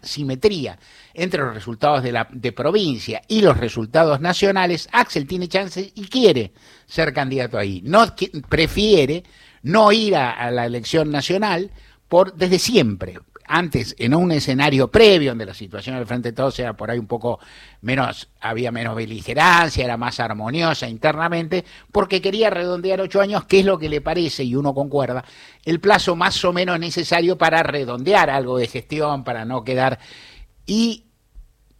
simetría 0.01 0.79
entre 1.13 1.43
los 1.43 1.53
resultados 1.53 2.03
de 2.03 2.51
provincia 2.53 3.21
y 3.27 3.41
los 3.41 3.55
resultados 3.55 4.19
nacionales. 4.19 4.89
Axel 4.91 5.27
tiene 5.27 5.47
chances 5.47 5.91
y 5.93 6.07
quiere 6.07 6.53
ser 6.87 7.13
candidato 7.13 7.55
ahí. 7.55 7.83
No 7.85 8.03
prefiere 8.49 9.23
no 9.61 9.91
ir 9.91 10.15
a, 10.15 10.31
a 10.31 10.49
la 10.49 10.65
elección 10.65 11.11
nacional 11.11 11.69
por 12.07 12.33
desde 12.33 12.57
siempre 12.57 13.19
antes 13.47 13.95
en 13.97 14.13
un 14.13 14.31
escenario 14.31 14.89
previo 14.89 15.31
donde 15.31 15.45
la 15.45 15.53
situación 15.53 15.95
del 15.95 16.05
frente 16.05 16.29
de 16.29 16.35
todos 16.35 16.57
era 16.59 16.75
por 16.75 16.91
ahí 16.91 16.99
un 16.99 17.07
poco 17.07 17.39
menos, 17.81 18.29
había 18.41 18.71
menos 18.71 18.95
beligerancia, 18.95 19.83
era 19.83 19.97
más 19.97 20.19
armoniosa 20.19 20.87
internamente, 20.87 21.65
porque 21.91 22.21
quería 22.21 22.49
redondear 22.49 23.01
ocho 23.01 23.21
años, 23.21 23.45
que 23.45 23.59
es 23.59 23.65
lo 23.65 23.79
que 23.79 23.89
le 23.89 24.01
parece, 24.01 24.43
y 24.43 24.55
uno 24.55 24.73
concuerda, 24.73 25.23
el 25.65 25.79
plazo 25.79 26.15
más 26.15 26.43
o 26.45 26.53
menos 26.53 26.79
necesario 26.79 27.37
para 27.37 27.63
redondear 27.63 28.29
algo 28.29 28.57
de 28.57 28.67
gestión, 28.67 29.23
para 29.23 29.45
no 29.45 29.63
quedar. 29.63 29.99
Y 30.65 31.05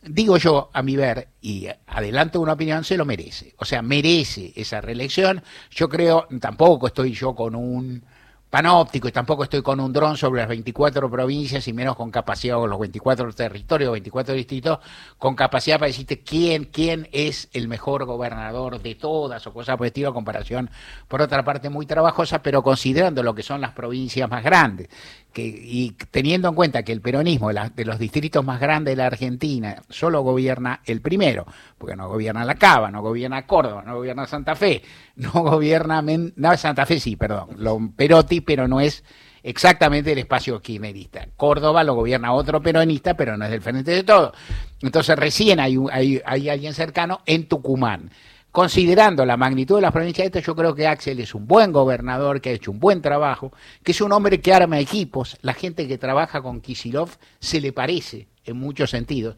digo 0.01 0.37
yo, 0.37 0.69
a 0.73 0.81
mi 0.81 0.95
ver, 0.95 1.29
y 1.41 1.67
adelanto 1.87 2.39
una 2.39 2.53
opinión, 2.53 2.83
se 2.83 2.97
lo 2.97 3.05
merece. 3.05 3.53
O 3.57 3.65
sea, 3.65 3.81
merece 3.81 4.53
esa 4.55 4.81
reelección. 4.81 5.43
Yo 5.71 5.89
creo, 5.89 6.27
tampoco 6.39 6.87
estoy 6.87 7.13
yo 7.13 7.35
con 7.35 7.55
un 7.55 8.03
panóptico 8.49 9.07
y 9.07 9.11
tampoco 9.11 9.43
estoy 9.43 9.61
con 9.61 9.79
un 9.79 9.91
dron 9.91 10.15
sobre 10.15 10.41
las 10.41 10.49
24 10.49 11.09
provincias 11.09 11.67
y 11.67 11.73
menos 11.73 11.95
con 11.95 12.11
capacidad, 12.11 12.57
o 12.57 12.67
los 12.67 12.79
24 12.79 13.33
territorios, 13.33 13.91
24 13.91 14.33
distritos, 14.33 14.79
con 15.17 15.35
capacidad 15.35 15.77
para 15.77 15.87
decirte 15.87 16.21
quién, 16.21 16.65
quién 16.65 17.09
es 17.11 17.49
el 17.53 17.67
mejor 17.67 18.05
gobernador 18.05 18.81
de 18.81 18.95
todas 18.95 19.45
o 19.47 19.53
cosas 19.53 19.75
por 19.77 19.85
el 19.85 19.89
estilo, 19.89 20.13
comparación, 20.13 20.69
por 21.07 21.21
otra 21.21 21.43
parte, 21.43 21.69
muy 21.69 21.85
trabajosa, 21.85 22.41
pero 22.41 22.63
considerando 22.63 23.21
lo 23.23 23.35
que 23.35 23.43
son 23.43 23.61
las 23.61 23.71
provincias 23.71 24.29
más 24.29 24.43
grandes, 24.43 24.89
y 25.37 25.91
teniendo 26.11 26.49
en 26.49 26.55
cuenta 26.55 26.83
que 26.83 26.91
el 26.91 27.01
peronismo 27.01 27.51
de, 27.53 27.85
los 27.85 27.99
distritos 27.99 28.43
más 28.43 28.59
grandes 28.59 28.93
de 28.93 28.95
la 28.95 29.05
Argentina 29.07 29.83
solo 29.89 30.21
gobierna 30.21 30.81
el 30.85 31.01
primero, 31.01 31.45
porque 31.77 31.95
no 31.95 32.07
gobierna 32.09 32.45
La 32.45 32.55
Cava, 32.55 32.91
no 32.91 33.01
gobierna 33.01 33.45
Córdoba, 33.45 33.83
no 33.85 33.95
gobierna 33.95 34.25
Santa 34.25 34.55
Fe, 34.55 34.81
no 35.15 35.31
gobierna 35.31 36.01
no, 36.01 36.57
Santa 36.57 36.85
Fe 36.85 36.99
sí, 36.99 37.15
perdón, 37.15 37.49
lo, 37.57 37.79
Perotti, 37.95 38.41
pero 38.41 38.67
no 38.67 38.79
es 38.79 39.03
exactamente 39.43 40.11
el 40.11 40.17
espacio 40.19 40.61
kirchnerista. 40.61 41.27
Córdoba 41.35 41.83
lo 41.83 41.95
gobierna 41.95 42.33
otro 42.33 42.61
peronista, 42.61 43.15
pero 43.15 43.37
no 43.37 43.45
es 43.45 43.51
del 43.51 43.61
frente 43.61 43.91
de 43.91 44.03
todo. 44.03 44.33
Entonces 44.81 45.17
recién 45.17 45.59
hay, 45.59 45.77
hay, 45.91 46.21
hay 46.25 46.49
alguien 46.49 46.73
cercano 46.73 47.21
en 47.25 47.47
Tucumán 47.47 48.11
considerando 48.57 49.23
la 49.23 49.37
magnitud 49.37 49.75
de 49.75 49.83
las 49.83 49.91
provincias 49.91 50.25
estas, 50.25 50.43
yo 50.43 50.55
creo 50.55 50.73
que 50.73 50.87
Axel 50.87 51.19
es 51.19 51.35
un 51.35 51.45
buen 51.45 51.71
gobernador, 51.71 52.41
que 52.41 52.49
ha 52.49 52.53
hecho 52.53 52.71
un 52.71 52.79
buen 52.79 53.03
trabajo, 53.03 53.53
que 53.83 53.91
es 53.91 54.01
un 54.01 54.11
hombre 54.11 54.41
que 54.41 54.51
arma 54.51 54.79
equipos. 54.79 55.37
La 55.43 55.53
gente 55.53 55.87
que 55.87 55.99
trabaja 55.99 56.41
con 56.41 56.59
Kisilov 56.59 57.09
se 57.39 57.61
le 57.61 57.71
parece 57.71 58.27
en 58.45 58.57
muchos 58.57 58.89
sentidos, 58.89 59.35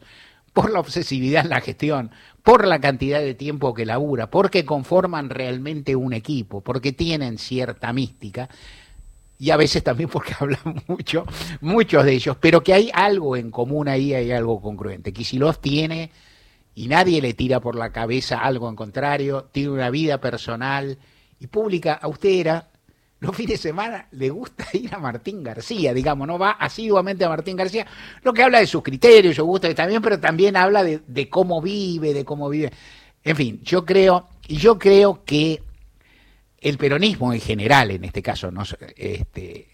por 0.54 0.70
la 0.70 0.80
obsesividad 0.80 1.44
en 1.44 1.50
la 1.50 1.60
gestión, 1.60 2.12
por 2.42 2.66
la 2.66 2.80
cantidad 2.80 3.20
de 3.20 3.34
tiempo 3.34 3.74
que 3.74 3.86
labura, 3.86 4.30
porque 4.30 4.64
conforman 4.64 5.30
realmente 5.30 5.96
un 5.96 6.12
equipo, 6.12 6.60
porque 6.60 6.92
tienen 6.92 7.38
cierta 7.38 7.92
mística 7.92 8.48
y 9.40 9.50
a 9.50 9.56
veces 9.56 9.82
también 9.82 10.10
porque 10.10 10.34
hablan 10.38 10.82
mucho, 10.86 11.24
muchos 11.60 12.04
de 12.04 12.12
ellos, 12.12 12.36
pero 12.38 12.62
que 12.62 12.74
hay 12.74 12.90
algo 12.92 13.36
en 13.36 13.50
común 13.50 13.88
ahí, 13.88 14.14
hay 14.14 14.30
algo 14.32 14.60
congruente. 14.60 15.12
Kisilov 15.12 15.58
tiene 15.58 16.10
y 16.74 16.88
nadie 16.88 17.20
le 17.20 17.34
tira 17.34 17.60
por 17.60 17.74
la 17.74 17.90
cabeza 17.90 18.38
algo 18.38 18.68
en 18.68 18.76
contrario, 18.76 19.48
tiene 19.50 19.70
una 19.70 19.90
vida 19.90 20.20
personal 20.20 20.98
y 21.40 21.46
pública 21.46 21.94
austera. 21.94 22.69
Los 23.20 23.36
fines 23.36 23.62
de 23.62 23.68
semana 23.68 24.08
le 24.12 24.30
gusta 24.30 24.66
ir 24.72 24.94
a 24.94 24.98
Martín 24.98 25.42
García, 25.42 25.92
digamos, 25.92 26.26
no 26.26 26.38
va 26.38 26.52
asiduamente 26.52 27.24
a 27.24 27.28
Martín 27.28 27.56
García, 27.56 27.86
lo 28.22 28.32
que 28.32 28.42
habla 28.42 28.60
de 28.60 28.66
sus 28.66 28.82
criterios, 28.82 29.36
yo 29.36 29.44
gusta 29.44 29.72
también, 29.74 30.00
pero 30.02 30.18
también 30.18 30.56
habla 30.56 30.82
de, 30.82 31.28
cómo 31.28 31.60
vive, 31.60 32.14
de 32.14 32.24
cómo 32.24 32.48
vive. 32.48 32.72
En 33.22 33.36
fin, 33.36 33.60
yo 33.62 33.84
creo, 33.84 34.28
yo 34.48 34.78
creo 34.78 35.22
que 35.24 35.62
el 36.58 36.78
peronismo 36.78 37.32
en 37.32 37.40
general, 37.40 37.90
en 37.90 38.04
este 38.04 38.22
caso, 38.22 38.50
no, 38.50 38.62
este, 38.96 39.68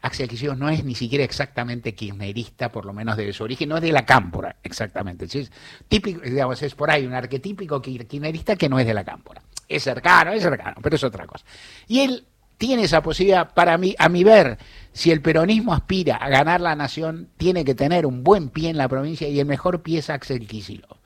Axel 0.00 0.28
Kicillof 0.28 0.56
no 0.56 0.70
es 0.70 0.82
ni 0.82 0.94
siquiera 0.94 1.24
exactamente 1.24 1.94
kirchnerista, 1.94 2.72
por 2.72 2.86
lo 2.86 2.94
menos 2.94 3.18
de 3.18 3.30
su 3.34 3.44
origen, 3.44 3.68
no 3.68 3.76
es 3.76 3.82
de 3.82 3.92
la 3.92 4.06
cámpora, 4.06 4.56
exactamente. 4.62 5.26
Es 5.26 5.52
típico, 5.86 6.22
digamos, 6.22 6.62
es 6.62 6.74
por 6.74 6.90
ahí 6.90 7.04
un 7.04 7.12
arquetípico 7.12 7.82
kirchnerista 7.82 8.56
que 8.56 8.70
no 8.70 8.78
es 8.78 8.86
de 8.86 8.94
la 8.94 9.04
cámpora. 9.04 9.42
Es 9.68 9.84
cercano, 9.84 10.32
es 10.32 10.42
cercano, 10.42 10.78
pero 10.82 10.96
es 10.96 11.04
otra 11.04 11.26
cosa. 11.26 11.44
Y 11.86 12.00
él 12.00 12.26
tiene 12.60 12.82
esa 12.82 13.02
posibilidad, 13.02 13.54
para 13.54 13.78
mí, 13.78 13.94
a 13.98 14.10
mi 14.10 14.22
ver, 14.22 14.58
si 14.92 15.10
el 15.10 15.22
peronismo 15.22 15.72
aspira 15.72 16.16
a 16.16 16.28
ganar 16.28 16.60
la 16.60 16.76
nación, 16.76 17.30
tiene 17.38 17.64
que 17.64 17.74
tener 17.74 18.04
un 18.04 18.22
buen 18.22 18.50
pie 18.50 18.68
en 18.68 18.76
la 18.76 18.86
provincia 18.86 19.26
y 19.26 19.40
el 19.40 19.46
mejor 19.46 19.80
pie 19.80 20.00
es 20.00 20.10
Axel 20.10 20.46
Kicillof. 20.46 20.98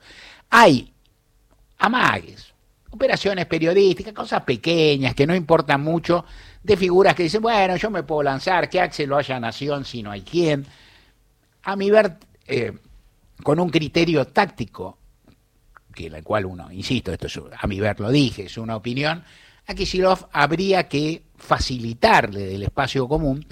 Hay 0.49 0.93
amagues, 1.77 2.53
operaciones 2.91 3.45
periodísticas, 3.45 4.11
cosas 4.11 4.43
pequeñas 4.43 5.15
que 5.15 5.25
no 5.25 5.33
importan 5.33 5.81
mucho, 5.81 6.25
de 6.61 6.75
figuras 6.75 7.15
que 7.15 7.23
dicen, 7.23 7.41
bueno, 7.41 7.77
yo 7.77 7.89
me 7.89 8.03
puedo 8.03 8.23
lanzar, 8.23 8.69
que 8.69 8.81
Axel 8.81 9.07
lo 9.07 9.15
haya 9.15 9.39
nación 9.39 9.85
si 9.85 10.03
no 10.03 10.11
hay 10.11 10.23
quien. 10.23 10.65
A 11.63 11.77
mi 11.77 11.89
ver, 11.89 12.17
eh, 12.47 12.73
con 13.43 13.61
un 13.61 13.69
criterio 13.69 14.27
táctico, 14.27 14.97
que 15.93 16.07
el 16.07 16.21
cual 16.21 16.47
uno, 16.47 16.69
insisto, 16.69 17.13
esto 17.13 17.27
es, 17.27 17.39
a 17.57 17.65
mi 17.65 17.79
ver 17.79 17.97
lo 18.01 18.11
dije, 18.11 18.43
es 18.43 18.57
una 18.57 18.75
opinión, 18.75 19.23
a 19.67 19.73
Kicillof 19.73 20.25
habría 20.31 20.87
que 20.87 21.23
facilitarle 21.37 22.41
del 22.41 22.63
espacio 22.63 23.07
común 23.07 23.45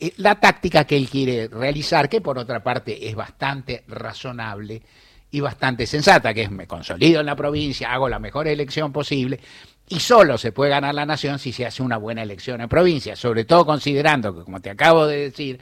eh, 0.00 0.12
la 0.18 0.38
táctica 0.38 0.84
que 0.84 0.96
él 0.96 1.08
quiere 1.08 1.48
realizar, 1.48 2.08
que 2.08 2.20
por 2.20 2.38
otra 2.38 2.62
parte 2.62 3.08
es 3.08 3.16
bastante 3.16 3.84
razonable 3.88 4.82
y 5.30 5.40
bastante 5.40 5.86
sensata, 5.86 6.32
que 6.32 6.42
es 6.42 6.50
me 6.50 6.66
consolido 6.66 7.20
en 7.20 7.26
la 7.26 7.36
provincia, 7.36 7.92
hago 7.92 8.08
la 8.08 8.18
mejor 8.18 8.48
elección 8.48 8.92
posible, 8.92 9.40
y 9.88 10.00
solo 10.00 10.38
se 10.38 10.52
puede 10.52 10.70
ganar 10.70 10.94
la 10.94 11.04
nación 11.04 11.38
si 11.38 11.52
se 11.52 11.66
hace 11.66 11.82
una 11.82 11.96
buena 11.96 12.22
elección 12.22 12.60
en 12.60 12.68
provincia, 12.68 13.16
sobre 13.16 13.44
todo 13.44 13.66
considerando 13.66 14.36
que, 14.36 14.44
como 14.44 14.60
te 14.60 14.70
acabo 14.70 15.06
de 15.06 15.30
decir, 15.30 15.60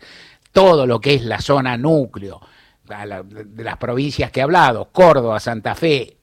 todo 0.52 0.86
lo 0.86 1.00
que 1.00 1.14
es 1.14 1.22
la 1.22 1.40
zona 1.40 1.76
núcleo 1.76 2.40
de 2.84 3.64
las 3.64 3.76
provincias 3.78 4.30
que 4.30 4.40
he 4.40 4.42
hablado, 4.42 4.90
Córdoba, 4.92 5.40
Santa 5.40 5.74
Fe, 5.74 6.15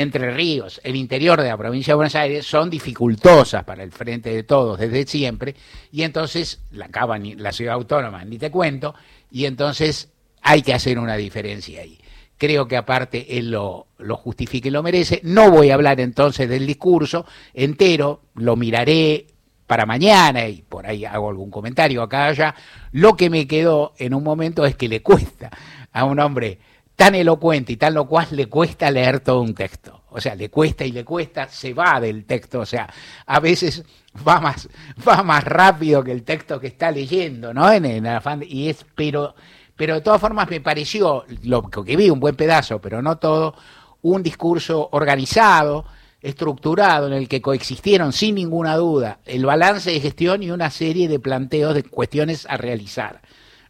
Entre 0.00 0.30
Ríos, 0.32 0.80
el 0.84 0.96
interior 0.96 1.40
de 1.40 1.48
la 1.48 1.56
provincia 1.56 1.92
de 1.92 1.96
Buenos 1.96 2.14
Aires, 2.14 2.46
son 2.46 2.70
dificultosas 2.70 3.64
para 3.64 3.82
el 3.82 3.92
frente 3.92 4.30
de 4.30 4.42
todos 4.42 4.78
desde 4.78 5.06
siempre, 5.06 5.54
y 5.92 6.02
entonces 6.02 6.62
la, 6.72 6.88
la 7.36 7.52
ciudad 7.52 7.74
autónoma, 7.74 8.24
ni 8.24 8.38
te 8.38 8.50
cuento, 8.50 8.94
y 9.30 9.44
entonces 9.44 10.10
hay 10.42 10.62
que 10.62 10.74
hacer 10.74 10.98
una 10.98 11.16
diferencia 11.16 11.82
ahí 11.82 11.98
creo 12.40 12.66
que 12.66 12.78
aparte 12.78 13.36
él 13.38 13.50
lo, 13.50 13.88
lo 13.98 14.16
justifica 14.16 14.68
y 14.68 14.70
lo 14.70 14.82
merece. 14.82 15.20
No 15.24 15.50
voy 15.50 15.70
a 15.70 15.74
hablar 15.74 16.00
entonces 16.00 16.48
del 16.48 16.66
discurso 16.66 17.26
entero, 17.52 18.22
lo 18.34 18.56
miraré 18.56 19.26
para 19.66 19.84
mañana 19.84 20.48
y 20.48 20.62
por 20.62 20.86
ahí 20.86 21.04
hago 21.04 21.28
algún 21.28 21.50
comentario 21.50 22.02
acá 22.02 22.28
allá. 22.28 22.54
Lo 22.92 23.14
que 23.14 23.28
me 23.28 23.46
quedó 23.46 23.92
en 23.98 24.14
un 24.14 24.24
momento 24.24 24.64
es 24.64 24.74
que 24.74 24.88
le 24.88 25.02
cuesta 25.02 25.50
a 25.92 26.04
un 26.04 26.18
hombre 26.18 26.58
tan 27.00 27.14
elocuente 27.14 27.72
y 27.72 27.76
tan 27.78 27.94
locuaz, 27.94 28.30
le 28.30 28.44
cuesta 28.44 28.90
leer 28.90 29.20
todo 29.20 29.40
un 29.40 29.54
texto. 29.54 30.02
O 30.10 30.20
sea, 30.20 30.34
le 30.34 30.50
cuesta 30.50 30.84
y 30.84 30.92
le 30.92 31.02
cuesta, 31.02 31.48
se 31.48 31.72
va 31.72 31.98
del 31.98 32.26
texto. 32.26 32.60
O 32.60 32.66
sea, 32.66 32.92
a 33.24 33.40
veces 33.40 33.82
va 34.28 34.38
más, 34.38 34.68
va 35.08 35.22
más 35.22 35.42
rápido 35.42 36.04
que 36.04 36.12
el 36.12 36.24
texto 36.24 36.60
que 36.60 36.66
está 36.66 36.90
leyendo, 36.90 37.54
¿no? 37.54 37.72
En 37.72 37.86
el 37.86 38.06
y 38.46 38.68
es, 38.68 38.84
pero 38.94 39.34
pero 39.76 39.94
de 39.94 40.02
todas 40.02 40.20
formas 40.20 40.50
me 40.50 40.60
pareció, 40.60 41.24
lo 41.44 41.62
que 41.70 41.96
vi, 41.96 42.10
un 42.10 42.20
buen 42.20 42.36
pedazo, 42.36 42.82
pero 42.82 43.00
no 43.00 43.16
todo, 43.16 43.54
un 44.02 44.22
discurso 44.22 44.90
organizado, 44.92 45.86
estructurado, 46.20 47.06
en 47.06 47.14
el 47.14 47.28
que 47.28 47.40
coexistieron 47.40 48.12
sin 48.12 48.34
ninguna 48.34 48.76
duda 48.76 49.20
el 49.24 49.46
balance 49.46 49.90
de 49.90 50.00
gestión 50.00 50.42
y 50.42 50.50
una 50.50 50.70
serie 50.70 51.08
de 51.08 51.18
planteos 51.18 51.74
de 51.74 51.82
cuestiones 51.82 52.44
a 52.46 52.58
realizar. 52.58 53.22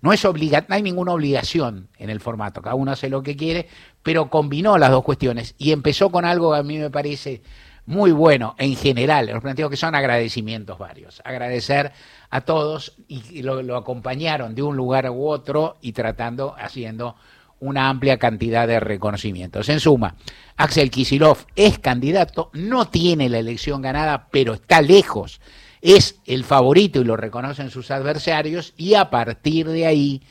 No, 0.03 0.13
es 0.13 0.25
obliga 0.25 0.65
no 0.69 0.75
hay 0.75 0.83
ninguna 0.83 1.13
obligación 1.13 1.89
en 1.99 2.11
el 2.11 2.21
formato, 2.21 2.63
cada 2.63 2.75
uno 2.75 2.93
hace 2.93 3.09
lo 3.09 3.23
que 3.23 3.37
quiere, 3.37 3.69
pero 4.03 4.31
combinó 4.31 4.79
las 4.79 4.91
dos 4.91 5.05
cuestiones 5.05 5.55
y 5.59 5.73
empezó 5.73 6.11
con 6.11 6.25
algo 6.25 6.53
que 6.53 6.59
a 6.59 6.63
mí 6.63 6.79
me 6.79 6.91
parece 6.91 7.43
muy 7.87 8.13
bueno 8.13 8.55
en 8.59 8.77
general, 8.77 9.27
los 9.27 9.43
planteos 9.43 9.69
que 9.69 9.77
son 9.77 9.95
agradecimientos 9.95 10.79
varios. 10.79 11.21
Agradecer 11.25 11.93
a 12.31 12.41
todos 12.43 12.95
y 13.09 13.43
lo, 13.43 13.77
acompañaron 13.77 14.55
de 14.55 14.63
un 14.63 14.77
lugar 14.77 15.11
u 15.11 15.27
otro 15.27 15.77
y 15.81 15.93
tratando, 15.93 16.55
haciendo 16.59 17.17
una 17.59 17.89
amplia 17.89 18.19
cantidad 18.19 18.69
de 18.69 18.81
reconocimientos. 18.81 19.69
En 19.69 19.81
suma, 19.81 20.15
Axel 20.57 20.91
Kisilov 20.91 21.39
es 21.57 21.79
candidato, 21.79 22.51
no 22.53 22.89
tiene 22.89 23.29
la 23.29 23.39
elección 23.39 23.83
ganada, 23.83 24.29
pero 24.31 24.55
está 24.55 24.81
lejos, 24.81 25.41
es 25.83 26.21
el 26.27 26.45
favorito 26.45 27.01
y 27.01 27.05
lo 27.05 27.17
reconocen 27.17 27.71
sus 27.71 27.91
adversarios 27.91 28.75
y 28.77 28.95
a 28.95 29.11
partir 29.11 29.69
de 29.69 29.87
ahí, 29.87 30.23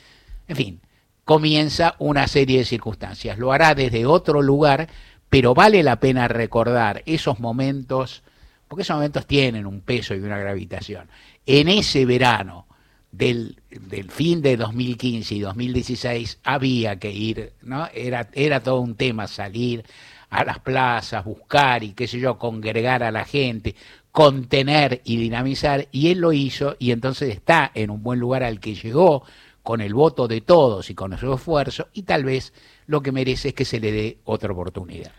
en 0.48 0.56
fin, 0.56 0.80
comienza 1.24 1.94
una 1.98 2.26
serie 2.28 2.58
de 2.58 2.64
circunstancias. 2.64 3.38
Lo 3.38 3.52
hará 3.52 3.74
desde 3.74 4.06
otro 4.06 4.42
lugar, 4.42 4.88
pero 5.28 5.54
vale 5.54 5.82
la 5.82 6.00
pena 6.00 6.28
recordar 6.28 7.02
esos 7.06 7.40
momentos, 7.40 8.22
porque 8.68 8.82
esos 8.82 8.96
momentos 8.96 9.26
tienen 9.26 9.66
un 9.66 9.80
peso 9.80 10.14
y 10.14 10.18
una 10.18 10.38
gravitación 10.38 11.08
en 11.46 11.68
ese 11.68 12.04
verano 12.06 12.66
del, 13.10 13.60
fin 14.08 14.40
de 14.40 14.56
2015 14.56 15.34
y 15.34 15.40
2016 15.40 16.38
había 16.44 16.98
que 16.98 17.10
ir, 17.10 17.52
¿no? 17.62 17.88
Era, 17.92 18.28
era 18.32 18.62
todo 18.62 18.80
un 18.80 18.94
tema 18.94 19.26
salir 19.26 19.84
a 20.28 20.44
las 20.44 20.60
plazas, 20.60 21.24
buscar 21.24 21.82
y 21.82 21.92
qué 21.92 22.06
sé 22.06 22.20
yo, 22.20 22.38
congregar 22.38 23.02
a 23.02 23.10
la 23.10 23.24
gente, 23.24 23.74
contener 24.12 25.00
y 25.04 25.16
dinamizar, 25.16 25.88
y 25.92 26.10
él 26.10 26.18
lo 26.18 26.32
hizo 26.32 26.76
y 26.78 26.90
entonces 26.90 27.34
está 27.34 27.70
en 27.74 27.90
un 27.90 28.02
buen 28.02 28.18
lugar 28.18 28.42
al 28.42 28.60
que 28.60 28.74
llegó 28.74 29.22
con 29.62 29.80
el 29.80 29.94
voto 29.94 30.26
de 30.26 30.40
todos 30.40 30.90
y 30.90 30.94
con 30.94 31.16
su 31.18 31.32
esfuerzo, 31.32 31.88
y 31.92 32.02
tal 32.02 32.24
vez 32.24 32.52
lo 32.86 33.02
que 33.02 33.12
merece 33.12 33.48
es 33.48 33.54
que 33.54 33.64
se 33.64 33.78
le 33.78 33.92
dé 33.92 34.18
otra 34.24 34.52
oportunidad. 34.52 35.12